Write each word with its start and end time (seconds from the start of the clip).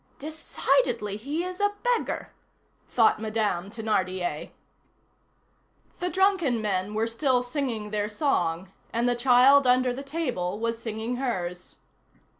"Decidedly, 0.17 1.15
he 1.15 1.43
is 1.43 1.61
a 1.61 1.73
beggar" 1.83 2.31
thought 2.89 3.21
Madame 3.21 3.69
Thénardier. 3.69 4.49
The 5.99 6.09
drunken 6.09 6.59
men 6.59 6.95
were 6.95 7.05
still 7.05 7.43
singing 7.43 7.91
their 7.91 8.09
song, 8.09 8.71
and 8.91 9.07
the 9.07 9.13
child 9.13 9.67
under 9.67 9.93
the 9.93 10.01
table 10.01 10.57
was 10.57 10.81
singing 10.81 11.17
hers. 11.17 11.77